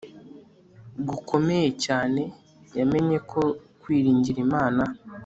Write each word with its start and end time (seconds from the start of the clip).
gukomeye 1.09 1.69
cyane 1.85 2.21
yamenye 2.77 3.17
ko 3.29 3.41
kwiringira 3.81 4.39
Imana 4.47 4.83